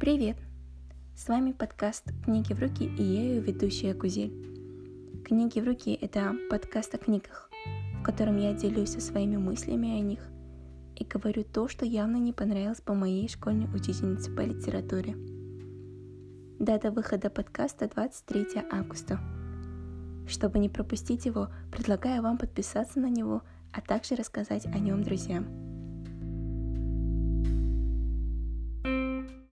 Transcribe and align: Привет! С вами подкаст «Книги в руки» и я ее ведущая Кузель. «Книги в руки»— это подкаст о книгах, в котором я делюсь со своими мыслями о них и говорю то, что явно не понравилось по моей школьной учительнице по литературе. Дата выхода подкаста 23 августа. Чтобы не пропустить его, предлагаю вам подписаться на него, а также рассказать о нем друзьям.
Привет! 0.00 0.36
С 1.16 1.26
вами 1.26 1.50
подкаст 1.50 2.04
«Книги 2.24 2.52
в 2.52 2.60
руки» 2.60 2.84
и 2.84 3.02
я 3.02 3.20
ее 3.20 3.40
ведущая 3.40 3.94
Кузель. 3.94 4.32
«Книги 5.24 5.58
в 5.58 5.64
руки»— 5.64 5.92
это 6.00 6.36
подкаст 6.48 6.94
о 6.94 6.98
книгах, 6.98 7.50
в 7.98 8.04
котором 8.04 8.36
я 8.38 8.52
делюсь 8.52 8.90
со 8.90 9.00
своими 9.00 9.36
мыслями 9.36 9.90
о 9.90 10.00
них 10.00 10.20
и 10.94 11.02
говорю 11.02 11.42
то, 11.42 11.66
что 11.66 11.84
явно 11.84 12.14
не 12.16 12.32
понравилось 12.32 12.80
по 12.80 12.94
моей 12.94 13.28
школьной 13.28 13.66
учительнице 13.74 14.30
по 14.30 14.42
литературе. 14.42 15.16
Дата 16.60 16.92
выхода 16.92 17.28
подкаста 17.28 17.88
23 17.88 18.66
августа. 18.70 19.18
Чтобы 20.28 20.60
не 20.60 20.68
пропустить 20.68 21.26
его, 21.26 21.48
предлагаю 21.72 22.22
вам 22.22 22.38
подписаться 22.38 23.00
на 23.00 23.10
него, 23.10 23.42
а 23.72 23.80
также 23.80 24.14
рассказать 24.14 24.64
о 24.66 24.78
нем 24.78 25.02
друзьям. 25.02 25.67